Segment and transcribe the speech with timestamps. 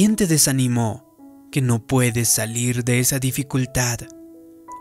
[0.00, 1.04] ¿Quién te desanimó
[1.52, 3.98] que no puedes salir de esa dificultad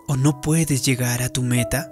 [0.07, 1.91] o no puedes llegar a tu meta?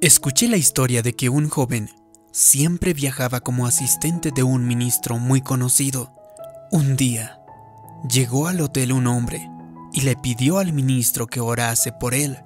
[0.00, 1.88] Escuché la historia de que un joven
[2.32, 6.12] siempre viajaba como asistente de un ministro muy conocido.
[6.72, 7.38] Un día,
[8.10, 9.48] llegó al hotel un hombre
[9.92, 12.38] y le pidió al ministro que orase por él.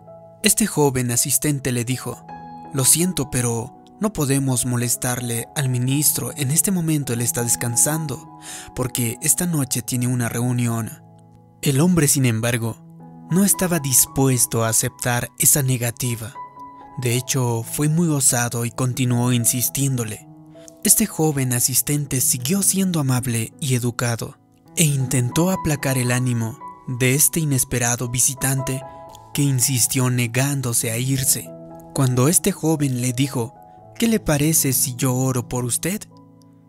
[0.43, 2.27] Este joven asistente le dijo,
[2.75, 8.39] lo siento, pero no podemos molestarle al ministro, en este momento él está descansando,
[8.75, 10.91] porque esta noche tiene una reunión.
[11.63, 12.77] El hombre, sin embargo,
[13.31, 16.35] no estaba dispuesto a aceptar esa negativa.
[16.99, 20.29] De hecho, fue muy osado y continuó insistiéndole.
[20.85, 24.39] Este joven asistente siguió siendo amable y educado,
[24.77, 28.83] e intentó aplacar el ánimo de este inesperado visitante
[29.35, 31.51] que insistió negándose a irse.
[31.95, 33.55] Cuando este joven le dijo
[33.99, 36.03] ¿Qué le parece si yo oro por usted?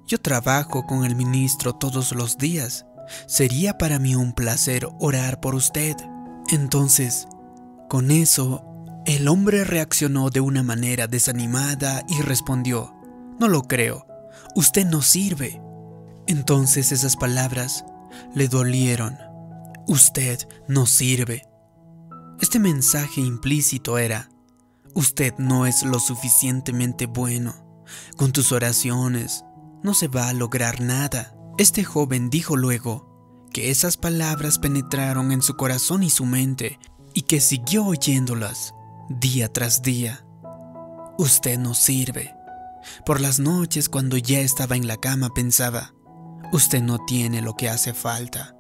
[0.06, 2.86] Yo trabajo con el ministro todos los días.
[3.28, 5.98] Sería para mí un placer orar por usted.
[6.52, 7.28] Entonces,
[7.90, 8.64] con eso,
[9.06, 12.96] el hombre reaccionó de una manera desanimada y respondió,
[13.40, 14.08] No lo creo,
[14.56, 15.62] usted no sirve.
[16.28, 17.84] Entonces esas palabras
[18.36, 19.18] le dolieron.
[19.86, 20.40] Usted
[20.70, 21.46] no sirve.
[22.40, 24.30] Este mensaje implícito era,
[24.98, 27.54] Usted no es lo suficientemente bueno.
[28.16, 29.46] Con tus oraciones
[29.84, 31.36] no se va a lograr nada.
[31.60, 36.80] Este joven dijo luego que esas palabras penetraron en su corazón y su mente
[37.14, 38.74] y que siguió oyéndolas
[39.08, 40.26] día tras día.
[41.20, 42.34] Usted no sirve.
[43.06, 45.94] Por las noches cuando ya estaba en la cama pensaba,
[46.52, 48.56] usted no tiene lo que hace falta.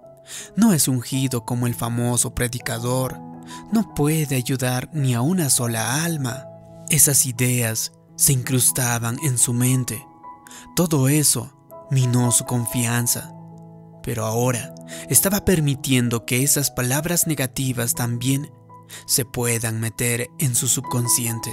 [0.55, 3.19] No es ungido como el famoso predicador
[3.71, 6.45] no puede ayudar ni a una sola alma.
[6.89, 10.05] Esas ideas se incrustaban en su mente.
[10.75, 11.53] Todo eso
[11.91, 13.33] minó su confianza.
[14.03, 14.73] Pero ahora
[15.09, 18.51] estaba permitiendo que esas palabras negativas también
[19.05, 21.51] se puedan meter en su subconsciente.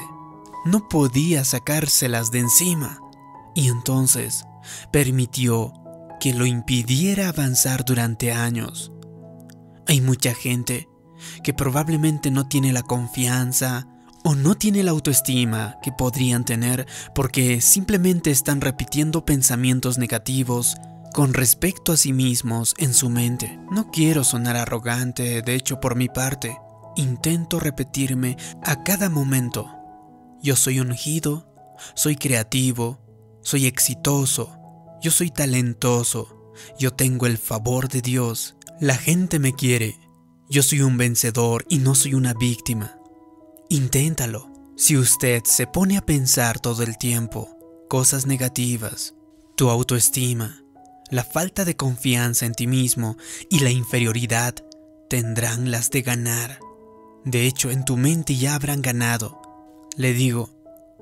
[0.65, 3.01] No podía sacárselas de encima
[3.55, 4.45] y entonces
[4.93, 5.73] permitió
[6.21, 8.93] que lo impidiera avanzar durante años.
[9.87, 10.89] Hay mucha gente
[11.43, 13.87] que probablemente no tiene la confianza
[14.25, 20.77] o no tiene la autoestima que podrían tener porque simplemente están repitiendo pensamientos negativos
[21.13, 23.61] con respecto a sí mismos en su mente.
[23.71, 26.59] No quiero sonar arrogante, de hecho por mi parte,
[26.97, 29.71] intento repetirme a cada momento.
[30.43, 31.55] Yo soy ungido,
[31.95, 33.01] soy creativo,
[33.43, 34.59] soy exitoso,
[35.03, 39.97] yo soy talentoso, yo tengo el favor de Dios, la gente me quiere,
[40.55, 42.97] yo soy un vencedor y no soy una víctima.
[43.69, 44.53] Inténtalo.
[44.77, 49.15] Si usted se pone a pensar todo el tiempo cosas negativas,
[49.57, 50.63] tu autoestima,
[51.11, 53.17] la falta de confianza en ti mismo
[53.51, 54.55] y la inferioridad
[55.11, 56.61] tendrán las de ganar.
[57.25, 59.43] De hecho, en tu mente ya habrán ganado.
[59.97, 60.51] Le digo,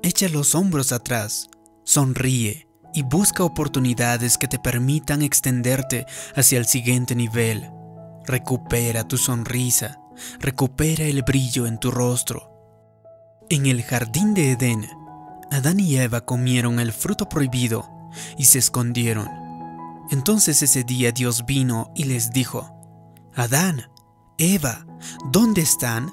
[0.01, 1.47] echa los hombros atrás,
[1.83, 7.69] sonríe y busca oportunidades que te permitan extenderte hacia el siguiente nivel.
[8.25, 9.99] Recupera tu sonrisa,
[10.39, 12.49] recupera el brillo en tu rostro.
[13.49, 14.87] En el jardín de Edén,
[15.51, 17.89] Adán y Eva comieron el fruto prohibido
[18.37, 19.27] y se escondieron.
[20.09, 22.73] Entonces ese día Dios vino y les dijo,
[23.35, 23.89] Adán,
[24.37, 24.85] Eva,
[25.31, 26.11] ¿dónde están?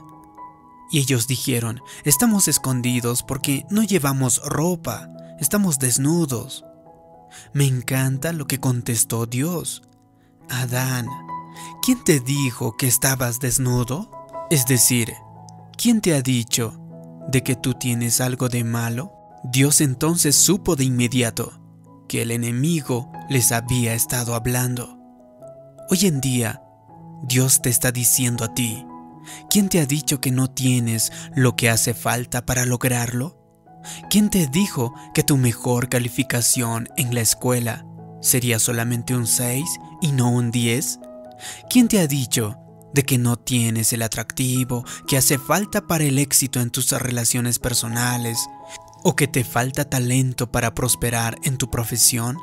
[0.91, 6.65] Y ellos dijeron, estamos escondidos porque no llevamos ropa, estamos desnudos.
[7.53, 9.83] Me encanta lo que contestó Dios.
[10.49, 11.07] Adán,
[11.83, 14.11] ¿quién te dijo que estabas desnudo?
[14.51, 15.15] Es decir,
[15.77, 16.75] ¿quién te ha dicho
[17.29, 19.13] de que tú tienes algo de malo?
[19.45, 21.53] Dios entonces supo de inmediato
[22.09, 24.99] que el enemigo les había estado hablando.
[25.89, 26.63] Hoy en día,
[27.23, 28.85] Dios te está diciendo a ti,
[29.49, 33.39] ¿quién te ha dicho que no tienes lo que hace falta para lograrlo?
[34.11, 37.87] ¿Quién te dijo que tu mejor calificación en la escuela
[38.21, 39.65] sería solamente un 6
[40.03, 41.01] y no un 10?
[41.69, 42.57] ¿Quién te ha dicho
[42.93, 47.59] de que no tienes el atractivo que hace falta para el éxito en tus relaciones
[47.59, 48.39] personales
[49.03, 52.37] o que te falta talento para prosperar en tu profesión?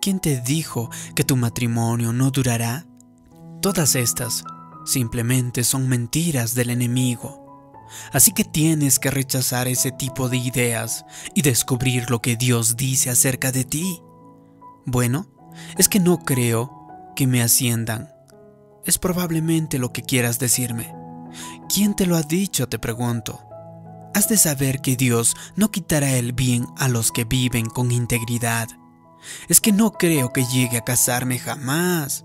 [0.00, 2.86] ¿Quién te dijo que tu matrimonio no durará?
[3.60, 4.44] Todas estas
[4.84, 7.44] simplemente son mentiras del enemigo.
[8.12, 11.04] Así que tienes que rechazar ese tipo de ideas
[11.34, 14.02] y descubrir lo que Dios dice acerca de ti.
[14.84, 15.26] Bueno,
[15.76, 16.70] es que no creo
[17.16, 18.10] que me asciendan
[18.84, 20.94] es probablemente lo que quieras decirme.
[21.72, 22.68] ¿Quién te lo ha dicho?
[22.68, 23.40] te pregunto.
[24.14, 28.68] has de saber que Dios no quitará el bien a los que viven con integridad.
[29.48, 32.24] Es que no creo que llegue a casarme jamás.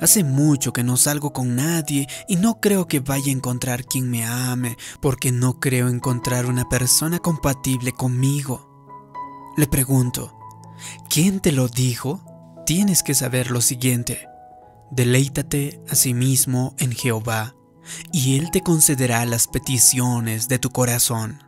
[0.00, 4.10] Hace mucho que no salgo con nadie y no creo que vaya a encontrar quien
[4.10, 8.70] me ame, porque no creo encontrar una persona compatible conmigo.
[9.56, 10.36] Le pregunto,
[11.08, 12.20] ¿quién te lo dijo?
[12.66, 14.28] Tienes que saber lo siguiente.
[14.90, 17.54] Deleítate a sí mismo en Jehová,
[18.12, 21.42] y Él te concederá las peticiones de tu corazón.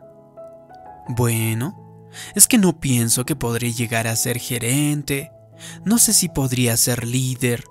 [1.09, 5.31] Bueno, es que no pienso que podré llegar a ser gerente,
[5.85, 7.63] no sé si podría ser líder,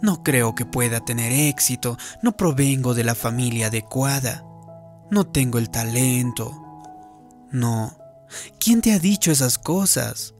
[0.00, 4.44] no creo que pueda tener éxito, no provengo de la familia adecuada,
[5.10, 6.60] no tengo el talento.
[7.50, 7.96] No,
[8.58, 10.34] ¿quién te ha dicho esas cosas?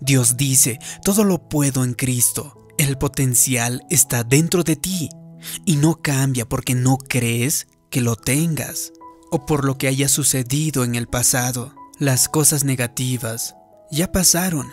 [0.00, 5.10] Dios dice, todo lo puedo en Cristo, el potencial está dentro de ti
[5.64, 8.92] y no cambia porque no crees que lo tengas
[9.30, 11.74] o por lo que haya sucedido en el pasado.
[11.98, 13.56] Las cosas negativas
[13.90, 14.72] ya pasaron.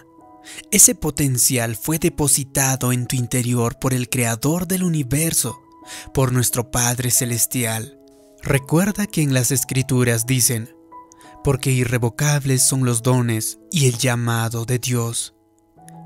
[0.71, 5.59] Ese potencial fue depositado en tu interior por el Creador del universo,
[6.13, 7.99] por nuestro Padre Celestial.
[8.43, 10.75] Recuerda que en las Escrituras dicen,
[11.43, 15.34] porque irrevocables son los dones y el llamado de Dios.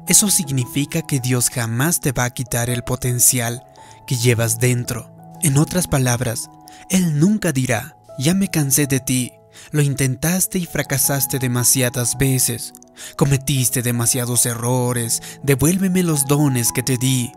[0.10, 3.64] Eso significa que Dios jamás te va a quitar el potencial
[4.08, 5.14] que llevas dentro.
[5.44, 6.50] En otras palabras,
[6.90, 9.32] Él nunca dirá, ya me cansé de ti,
[9.72, 12.74] lo intentaste y fracasaste demasiadas veces,
[13.18, 17.32] cometiste demasiados errores, devuélveme los dones que te di.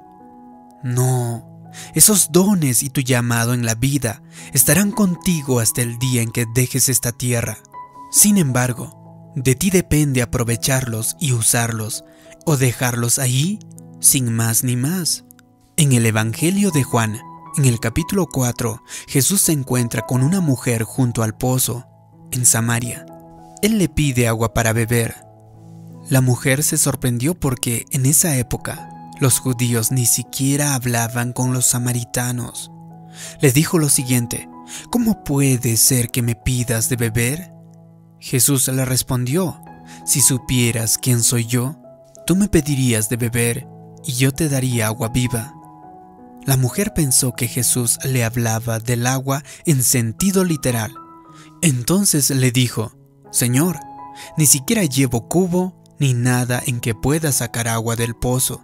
[0.83, 4.23] No, esos dones y tu llamado en la vida
[4.55, 7.59] estarán contigo hasta el día en que dejes esta tierra.
[8.11, 9.01] Sin embargo,
[9.34, 12.05] de ti depende aprovecharlos y usarlos
[12.44, 13.58] o dejarlos ahí
[14.00, 15.25] sin más ni más.
[15.76, 17.19] En el Evangelio de Juan,
[17.56, 21.87] en el capítulo 4, Jesús se encuentra con una mujer junto al pozo,
[22.31, 23.06] en Samaria.
[23.62, 25.14] Él le pide agua para beber.
[26.08, 28.90] La mujer se sorprendió porque en esa época
[29.20, 32.70] los judíos ni siquiera hablaban con los samaritanos.
[33.40, 34.49] Les dijo lo siguiente,
[34.90, 37.51] ¿cómo puede ser que me pidas de beber?
[38.23, 39.61] Jesús le respondió,
[40.07, 41.77] si supieras quién soy yo,
[42.25, 43.67] Tú me pedirías de beber
[44.05, 45.55] y yo te daría agua viva.
[46.45, 50.95] La mujer pensó que Jesús le hablaba del agua en sentido literal.
[51.63, 52.93] Entonces le dijo,
[53.31, 53.79] Señor,
[54.37, 58.63] ni siquiera llevo cubo ni nada en que pueda sacar agua del pozo.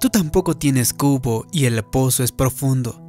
[0.00, 3.00] Tú tampoco tienes cubo y el pozo es profundo.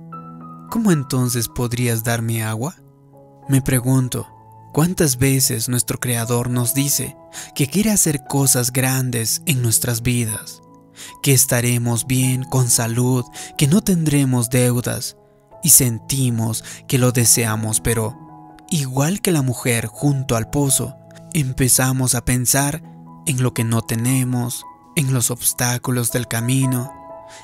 [0.72, 2.76] ¿Cómo entonces podrías darme agua?
[3.48, 4.28] Me pregunto,
[4.74, 7.16] ¿Cuántas veces nuestro Creador nos dice
[7.54, 10.64] que quiere hacer cosas grandes en nuestras vidas?
[11.22, 13.24] Que estaremos bien, con salud,
[13.56, 15.16] que no tendremos deudas
[15.62, 18.18] y sentimos que lo deseamos, pero,
[18.72, 20.96] igual que la mujer junto al pozo,
[21.36, 22.82] empezamos a pensar
[23.28, 24.66] en lo que no tenemos,
[24.96, 26.92] en los obstáculos del camino,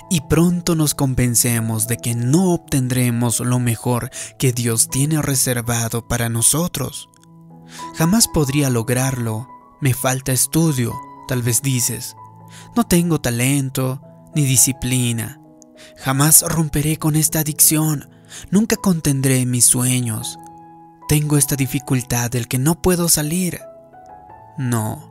[0.10, 4.10] y pronto nos convencemos de que no obtendremos lo mejor
[4.40, 7.09] que Dios tiene reservado para nosotros.
[7.96, 9.48] Jamás podría lograrlo.
[9.82, 10.94] Me falta estudio,
[11.28, 12.16] tal vez dices.
[12.76, 14.02] No tengo talento
[14.36, 15.40] ni disciplina.
[15.98, 18.10] Jamás romperé con esta adicción.
[18.52, 20.38] Nunca contendré mis sueños.
[21.08, 23.60] Tengo esta dificultad del que no puedo salir.
[24.58, 25.10] No.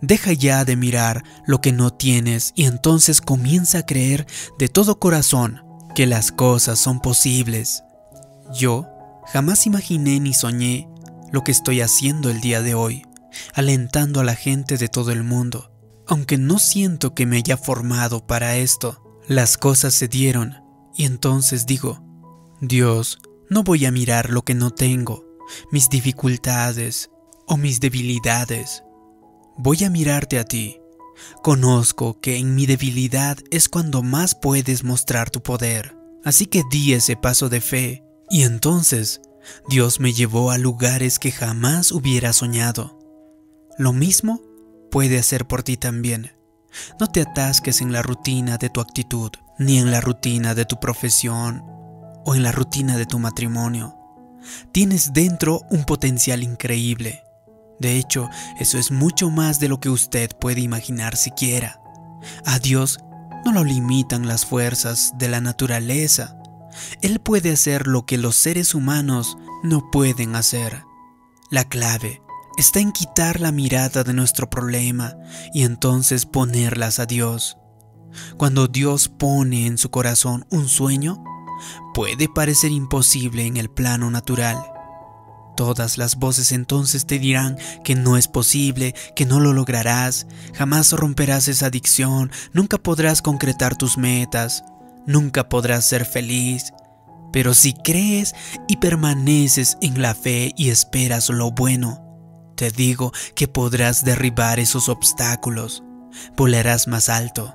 [0.00, 4.26] Deja ya de mirar lo que no tienes y entonces comienza a creer
[4.58, 5.62] de todo corazón
[5.94, 7.82] que las cosas son posibles.
[8.54, 8.86] Yo
[9.26, 10.88] jamás imaginé ni soñé
[11.36, 13.04] lo que estoy haciendo el día de hoy,
[13.52, 15.70] alentando a la gente de todo el mundo.
[16.06, 20.54] Aunque no siento que me haya formado para esto, las cosas se dieron
[20.96, 22.02] y entonces digo,
[22.62, 23.18] Dios,
[23.50, 25.26] no voy a mirar lo que no tengo,
[25.70, 27.10] mis dificultades
[27.46, 28.82] o mis debilidades.
[29.58, 30.80] Voy a mirarte a ti.
[31.42, 35.98] Conozco que en mi debilidad es cuando más puedes mostrar tu poder.
[36.24, 39.20] Así que di ese paso de fe y entonces
[39.68, 42.98] Dios me llevó a lugares que jamás hubiera soñado.
[43.78, 44.40] Lo mismo
[44.90, 46.32] puede hacer por ti también.
[47.00, 50.78] No te atasques en la rutina de tu actitud, ni en la rutina de tu
[50.78, 51.62] profesión
[52.24, 53.96] o en la rutina de tu matrimonio.
[54.72, 57.22] Tienes dentro un potencial increíble.
[57.78, 61.80] De hecho, eso es mucho más de lo que usted puede imaginar siquiera.
[62.44, 62.98] A Dios
[63.44, 66.36] no lo limitan las fuerzas de la naturaleza
[67.02, 70.84] él puede hacer lo que los seres humanos no pueden hacer.
[71.50, 72.22] La clave
[72.56, 75.14] está en quitar la mirada de nuestro problema
[75.52, 77.56] y entonces ponerlas a Dios.
[78.36, 81.22] Cuando Dios pone en su corazón un sueño,
[81.94, 84.58] puede parecer imposible en el plano natural.
[85.56, 90.92] Todas las voces entonces te dirán que no es posible, que no lo lograrás, jamás
[90.92, 94.64] romperás esa adicción, nunca podrás concretar tus metas,
[95.06, 96.72] nunca podrás ser feliz.
[97.32, 98.34] Pero si crees
[98.68, 102.02] y permaneces en la fe y esperas lo bueno,
[102.56, 105.82] te digo que podrás derribar esos obstáculos,
[106.36, 107.54] volarás más alto.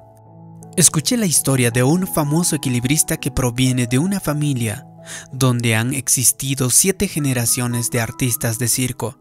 [0.77, 4.85] Escuché la historia de un famoso equilibrista que proviene de una familia
[5.31, 9.17] donde han existido siete generaciones de artistas de circo,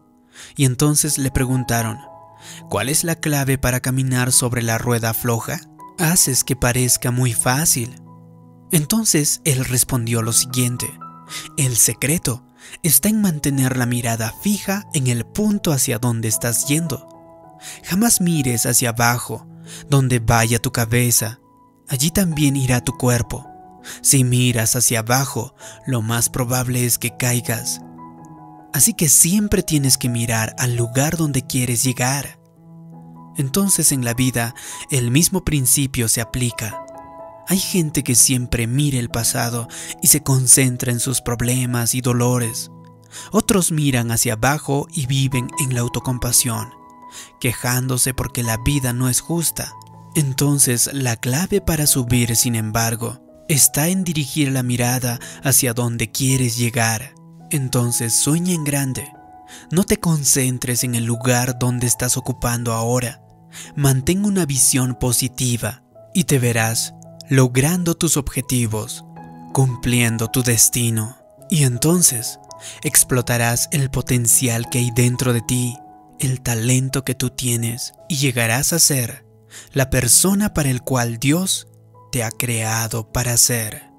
[0.55, 1.99] y entonces le preguntaron,
[2.69, 5.59] ¿cuál es la clave para caminar sobre la rueda floja?
[5.97, 8.01] Haces que parezca muy fácil.
[8.71, 10.87] Entonces él respondió lo siguiente,
[11.57, 12.43] el secreto
[12.83, 17.07] está en mantener la mirada fija en el punto hacia donde estás yendo.
[17.83, 19.47] Jamás mires hacia abajo,
[19.89, 21.39] donde vaya tu cabeza,
[21.87, 23.47] allí también irá tu cuerpo.
[24.01, 27.81] Si miras hacia abajo, lo más probable es que caigas.
[28.73, 32.39] Así que siempre tienes que mirar al lugar donde quieres llegar.
[33.37, 34.55] Entonces en la vida
[34.91, 36.85] el mismo principio se aplica.
[37.47, 39.67] Hay gente que siempre mira el pasado
[40.01, 42.71] y se concentra en sus problemas y dolores.
[43.31, 46.69] Otros miran hacia abajo y viven en la autocompasión,
[47.39, 49.73] quejándose porque la vida no es justa.
[50.15, 56.57] Entonces la clave para subir, sin embargo, está en dirigir la mirada hacia donde quieres
[56.57, 57.13] llegar.
[57.49, 59.11] Entonces sueña en grande.
[59.71, 63.21] No te concentres en el lugar donde estás ocupando ahora.
[63.75, 65.83] Mantén una visión positiva
[66.13, 66.93] y te verás
[67.31, 69.05] logrando tus objetivos,
[69.53, 71.15] cumpliendo tu destino.
[71.49, 72.39] Y entonces
[72.83, 75.77] explotarás el potencial que hay dentro de ti,
[76.19, 79.25] el talento que tú tienes y llegarás a ser
[79.71, 81.69] la persona para el cual Dios
[82.11, 83.89] te ha creado para ser.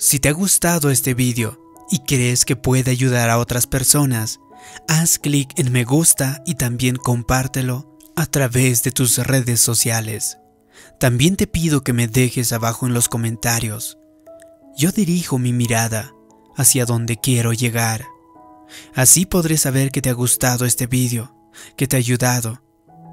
[0.00, 1.60] Si te ha gustado este vídeo
[1.92, 4.40] y crees que puede ayudar a otras personas,
[4.88, 10.39] haz clic en me gusta y también compártelo a través de tus redes sociales.
[10.98, 13.98] También te pido que me dejes abajo en los comentarios.
[14.76, 16.12] Yo dirijo mi mirada
[16.56, 18.06] hacia donde quiero llegar.
[18.94, 21.34] Así podré saber que te ha gustado este vídeo,
[21.76, 22.62] que te ha ayudado.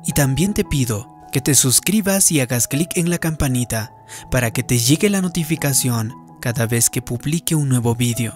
[0.06, 3.94] Y también te pido que te suscribas y hagas clic en la campanita
[4.32, 8.34] para que te llegue la notificación cada vez que publique un nuevo vídeo.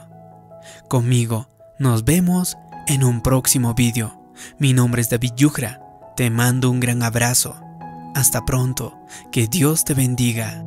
[0.89, 2.57] Conmigo, nos vemos
[2.87, 4.33] en un próximo vídeo.
[4.59, 5.79] Mi nombre es David Yujra,
[6.15, 7.60] te mando un gran abrazo.
[8.13, 8.93] Hasta pronto,
[9.31, 10.63] que Dios te bendiga.